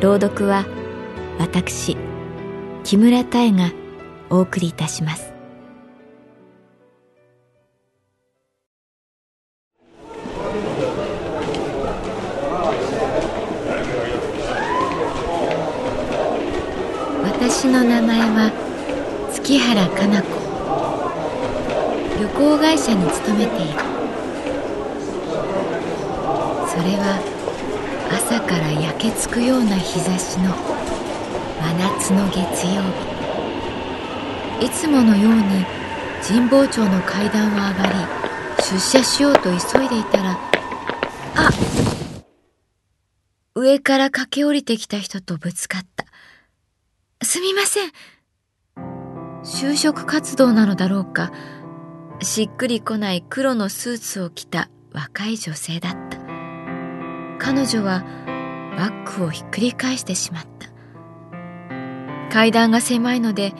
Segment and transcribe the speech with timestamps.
[0.00, 0.64] 朗読は
[1.38, 1.94] 私
[2.84, 3.70] 木村多江が
[4.30, 5.30] お送りいたします。
[17.22, 18.50] 私の名前は
[19.30, 20.40] 月原かな子。
[22.18, 23.72] 旅行会社に勤めている。
[26.66, 27.29] それは
[29.00, 30.54] けつくような日差しの
[31.58, 32.82] 真夏の月曜
[34.60, 34.66] 日。
[34.66, 35.64] いつものように
[36.22, 40.38] 神保町の階段を上がり出社しようと急いでいたら
[41.34, 41.48] あ
[43.54, 46.04] 上から駆け下りてきた人とぶつかった。
[47.24, 47.92] すみません。
[49.42, 51.32] 就職活動なのだろうか。
[52.20, 56.18] しっくりこない黒のスーツを着た若い女性だった。
[57.38, 58.04] 彼女は
[58.80, 60.70] バッグをひっくり返してしまった。
[62.32, 63.52] 階段が狭いので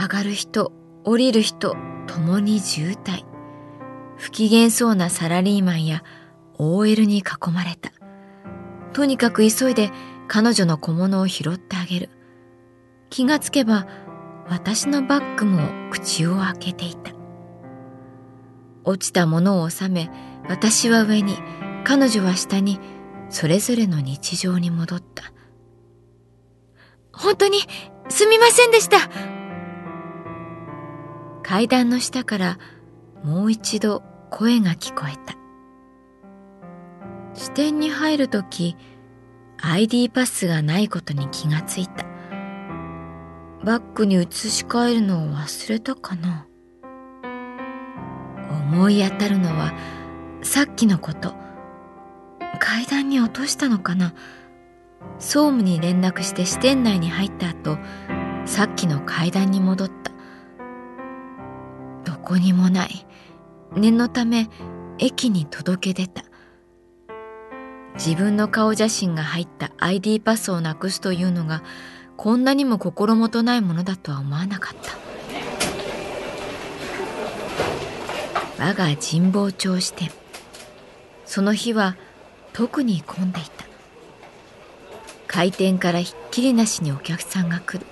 [0.00, 0.72] 上がる人
[1.02, 1.74] 降りる人
[2.06, 3.24] ともに渋滞。
[4.16, 6.04] 不機嫌そうなサラリーマンや
[6.56, 7.90] OL に囲まれた。
[8.92, 9.90] とにかく急いで
[10.28, 12.10] 彼女の小物を拾ってあげる。
[13.08, 13.88] 気がつけば
[14.48, 17.10] 私のバッグも口を開けていた。
[18.84, 20.10] 落ちたものを収め
[20.48, 21.38] 私は上に
[21.82, 22.78] 彼女は下に
[23.30, 25.32] それぞれの日常に戻った。
[27.12, 27.58] 本当に
[28.08, 28.98] すみませんでした。
[31.42, 32.58] 階段の下から
[33.24, 35.36] もう一度声が聞こえた。
[37.34, 38.76] 支店に入るとき
[39.62, 42.04] ID パスがないことに気がついた。
[43.64, 46.46] バッグに移し替えるのを忘れたかな。
[48.50, 49.72] 思い当たるのは
[50.42, 51.49] さっきのこと。
[52.58, 54.14] 階段に落としたのかな？
[55.18, 57.78] 総務に連絡して支店内に入った後
[58.44, 60.10] さっきの階段に戻った。
[62.04, 63.06] どこにもない。
[63.74, 64.48] 念のため
[64.98, 66.24] 駅に届け出た。
[67.94, 71.62] 自分の顔写真が入った ID パスをなくすというのが
[72.16, 74.74] こんなにも心もとないものだとは思わなかっ
[78.56, 78.64] た。
[78.64, 80.10] 我が神保町支店。
[81.24, 81.96] その日は
[82.52, 83.66] 特に混んでいた。
[85.26, 87.86] 開店からひっきりなしにお客さんが来る。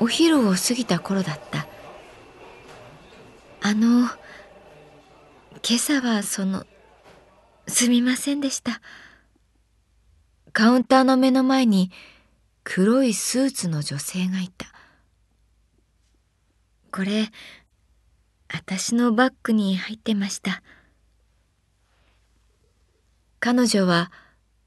[0.00, 1.66] お昼を過ぎた頃だった。
[3.62, 6.66] あの今朝はその
[7.68, 8.80] すみませんでした。
[10.52, 11.90] カウンターの目の前に
[12.64, 14.66] 黒いスーツの女性がいた。
[16.90, 17.30] これ
[18.52, 20.62] 私のバッグに入ってました。
[23.44, 24.12] 彼女は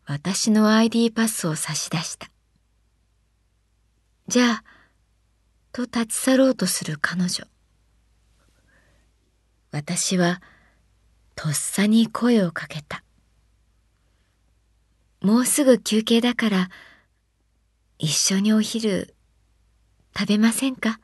[0.05, 2.29] 私の ID パスを差し出した。
[4.27, 4.63] じゃあ、
[5.71, 7.45] と立ち去ろうとする彼女。
[9.71, 10.41] 私は
[11.35, 13.01] とっさに声をかけた。
[15.21, 16.69] もうすぐ休憩だから
[17.97, 19.15] 一緒にお昼
[20.13, 20.99] 食べませんか？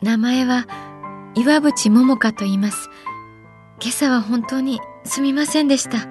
[0.00, 0.66] 名前は
[1.34, 2.88] 岩渕桃香と言います。
[3.80, 6.06] 今朝は本当にすみませんでした。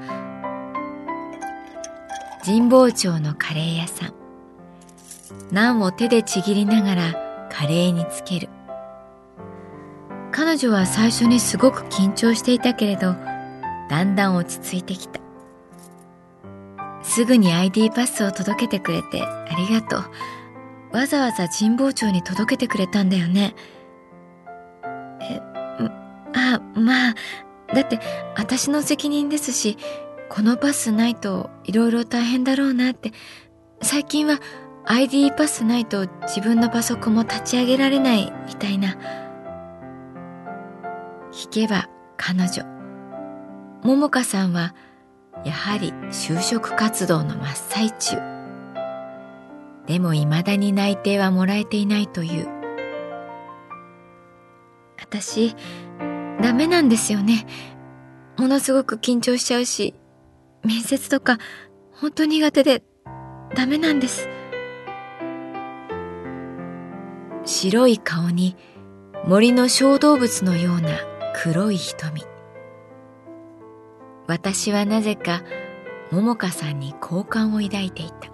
[2.44, 4.14] 神保町のカレー屋さん。
[5.54, 8.50] ナンを手でちぎりながらカレーにつける。
[10.34, 13.16] 彼女は最初にすごく緊張していたけれど、
[13.90, 15.22] だんだん落ち着いてきた。
[17.04, 20.04] すぐに ID パスを届けてくれてありがとう。
[20.92, 23.56] わざわざ神保町に届けてくれたんだよね。
[26.38, 27.16] あまあ
[27.74, 28.00] だって
[28.38, 29.78] 私の責任ですし
[30.30, 33.12] このパスないといろいろ大変だろうなって
[33.82, 34.40] 最近は
[34.86, 38.98] ID パスないと自分のパソコンも立ち上げられないみたいな。
[41.32, 42.64] 聞けば彼女。
[43.84, 44.74] 桃香さんは
[45.44, 48.18] やはり就職活動の真っ最中。
[49.88, 52.48] でも未だに内定はもらえていないという。
[55.00, 55.56] 私
[56.42, 57.46] ダメなんですよね。
[58.38, 59.96] ものすごく緊張しちゃうし
[60.64, 61.40] 面接とか
[61.92, 62.84] 本当苦手で
[63.56, 64.28] ダメなんです。
[67.46, 68.56] 白い顔に
[69.26, 70.90] 森の小動物のような
[71.36, 72.24] 黒い瞳。
[74.28, 75.44] 私はなぜか
[76.12, 78.30] 桃香さんに好感を抱いていた。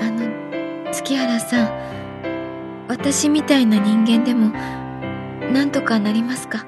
[0.00, 4.52] あの月原さん私みたいな人間でも
[5.52, 6.64] 何とかなりますか？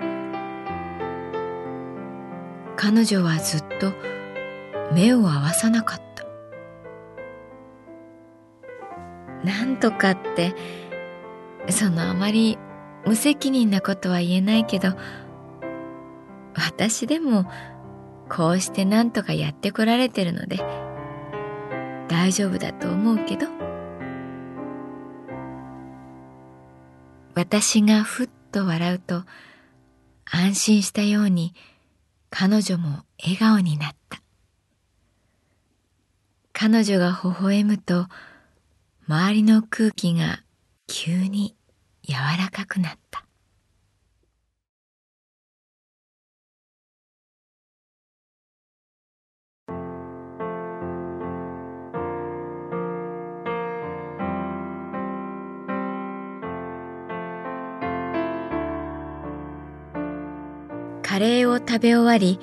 [2.76, 3.92] 彼女はずっと
[4.92, 6.24] 目を合わさなかった。
[9.44, 10.54] なんとかって
[11.68, 12.58] そのあまり
[13.04, 14.90] 無責任なことは言えないけど
[16.54, 17.50] 私でも
[18.28, 20.58] こうして何とかやってこられてるので
[22.08, 23.46] 大丈夫だと思うけど。
[27.34, 29.24] 私がふっと笑うと
[30.24, 31.54] 安心したように
[32.30, 34.22] 彼女も笑顔になった。
[36.54, 38.06] 彼女が微笑むと
[39.06, 40.42] 周りの空気が
[40.86, 41.54] 急に
[42.02, 43.25] 柔らかくなった。
[61.16, 62.38] カレーを食べ終わり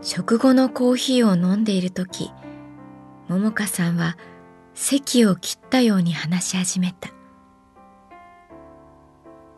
[0.00, 2.32] 食後のコーヒーを飲んでいる時
[3.28, 4.16] 桃香さんは
[4.72, 7.10] 席を切ったように話し始めた。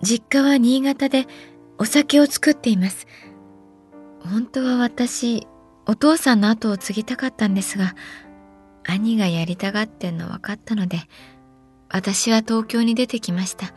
[0.03, 1.29] 実家は新潟で
[1.79, 3.07] お酒を作っています。
[4.19, 5.47] 本当は私
[5.87, 7.95] お父さんの後を継ぎたかったんですが
[8.85, 10.99] 兄がやりたがってんの分かったので
[11.89, 13.73] 私は東京に出てきました。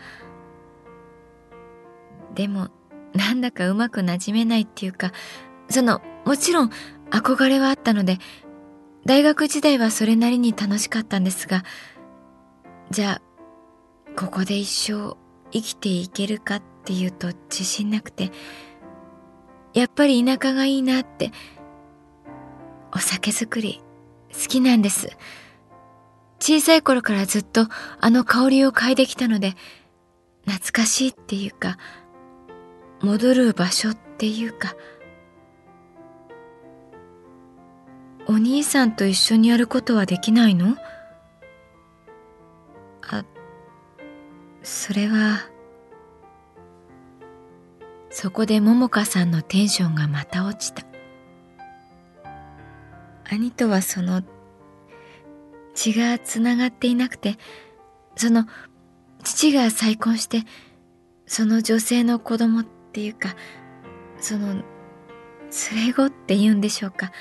[2.33, 2.69] でも
[3.13, 5.11] なんだかうまくなじめないっていうか
[5.69, 6.71] そのもちろん
[7.09, 8.19] 憧れはあったので
[9.05, 11.63] 大学時代はそれなりに楽しかったんですが
[12.91, 13.21] じゃあ
[14.15, 15.17] ここで一生
[15.51, 18.31] 生きていけるかっていうと自信なくて
[19.73, 21.31] やっぱり田舎がいいなって
[22.93, 23.81] お酒作り
[24.31, 25.09] 好きなんです。
[26.39, 27.67] 小さい頃からずっと
[27.99, 29.55] あの香りを嗅いできたので
[30.45, 31.77] 懐かしいっていうか
[33.01, 34.75] 戻る場所っていうか
[38.27, 40.75] お兄さんと一緒にやることはできないの？
[43.01, 43.25] あ
[44.61, 45.49] それは
[48.11, 50.85] そこで桃香さんのテンションがまた落ちた。
[53.31, 54.21] 兄とはその
[55.73, 57.37] 血がつながっていなくて
[58.15, 58.45] その
[59.23, 60.43] 父が再婚して
[61.25, 63.35] その女性の子供ってっていうか
[64.19, 64.63] その連
[65.87, 67.11] れ子って言うんでしょうか。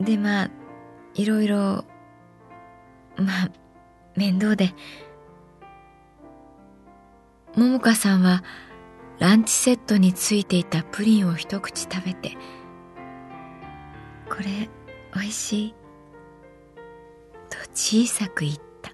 [0.00, 0.50] でまあ
[1.14, 1.84] いろいろ
[3.16, 3.50] まあ
[4.16, 4.74] 面倒で。
[7.54, 8.42] 桃香さんは
[9.18, 12.38] ランチセットについていたプリンを一口食べて
[14.26, 14.70] 「これ
[15.14, 15.74] おいしい」
[17.50, 18.90] と小さく言った。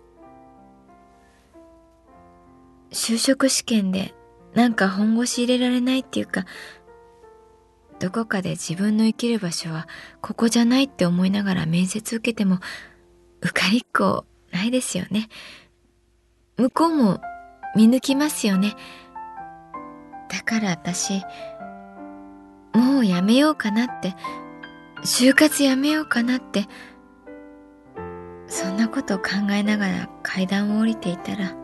[2.91, 4.13] 就職試験で
[4.55, 6.45] なんか本腰入れられないっていうか、
[8.01, 9.89] どこかで自分の生きる場所は
[10.21, 12.61] ここじゃないって思いながら面接受けても
[13.41, 15.29] 受かりっこないですよね。
[16.57, 17.21] 向こうも
[17.77, 18.75] 見抜きますよね。
[20.29, 21.23] だから私、
[22.75, 24.15] もうやめようかなって、
[25.05, 26.67] 就活やめようかなって、
[28.47, 31.55] そんなこと考えながら階段を降りていたら、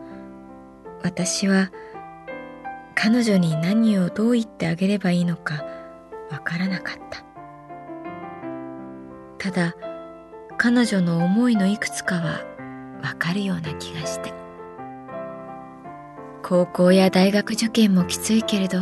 [1.03, 1.71] 私は
[2.95, 5.63] 彼女に何をどう言ってあげればいいのか
[6.31, 7.23] わからなかった。
[9.37, 9.75] ただ
[10.57, 12.41] 彼女の思いのいくつかは
[13.03, 14.33] わかるような気がした
[16.41, 18.79] 高校や大学受験もきついけれど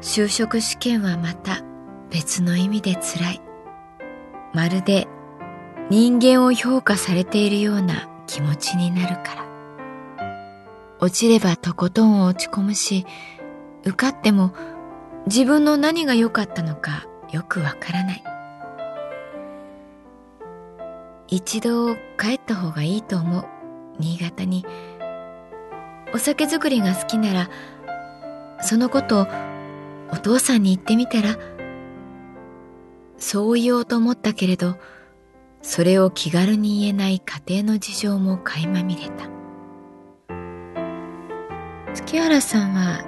[0.00, 1.62] 就職試験はまた
[2.10, 3.42] 別の意味で辛い。
[4.54, 5.06] まるで
[5.90, 9.47] 人間を評価されているような気持ちになるから。
[11.00, 13.06] 落ちればとことん落ち込むし
[13.84, 14.52] 受かっても
[15.26, 18.24] 自分の何が良かったのかよくわからない。
[21.28, 23.44] 一度帰った方がいいと思う。
[23.98, 24.64] 新潟に。
[26.14, 27.50] お酒作りが好きなら
[28.62, 29.26] そのこと
[30.10, 31.36] お父さんに言ってみたら
[33.18, 34.78] そう言おうと思ったけれど
[35.60, 39.37] それを気軽に言えない家庭の事情も垣間見れた。
[41.94, 43.04] 月原さんは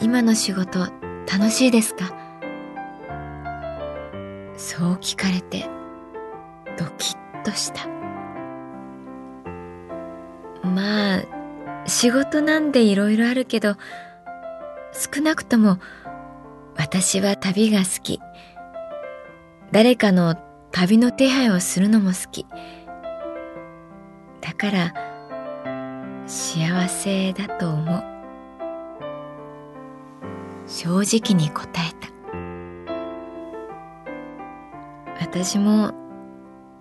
[0.00, 0.80] 今の仕事
[1.30, 2.12] 楽しいですか？
[4.56, 5.68] そう聞かれて
[6.76, 7.88] ドキッとした。
[10.66, 11.22] まあ
[11.86, 13.76] 仕事なんでいろいろあるけど
[14.92, 15.78] 少なくとも
[16.76, 18.20] 私は旅が好き。
[19.72, 20.36] 誰かの
[20.70, 22.46] 旅の手配をするのも好き。
[24.40, 24.94] だから
[26.26, 28.11] 幸せだと思う。
[30.72, 32.08] 正直に答えた。
[35.20, 35.92] 私も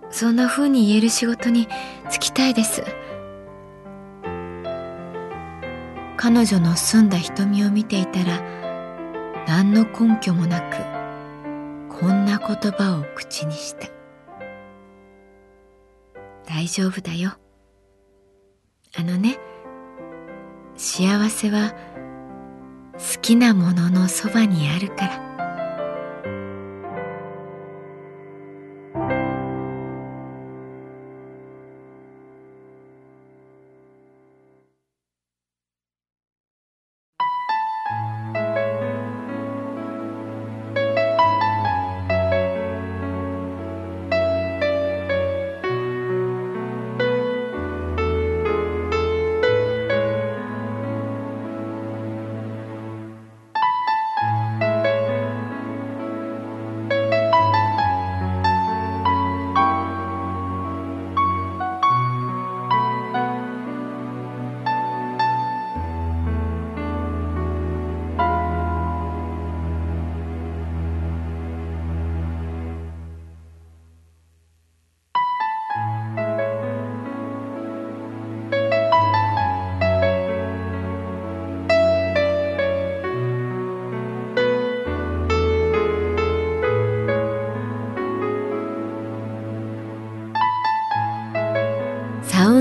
[0.09, 1.67] そんな風に言える仕事に
[2.09, 2.83] 就きたいです。
[6.15, 8.41] 彼女の澄んだ瞳を見ていたら
[9.45, 10.77] 何の根拠もなく
[11.99, 13.87] こんな言葉を口にした。
[16.45, 17.33] 大丈夫だよ。
[18.97, 19.37] あのね
[20.77, 21.73] 幸せは
[23.01, 25.30] 好きなもののそばにあるから。